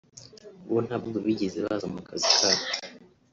bo 0.69 0.77
ntabwo 0.87 1.17
bigeze 1.25 1.57
baza 1.65 1.85
mu 1.93 1.99
kazikabo 2.07 2.61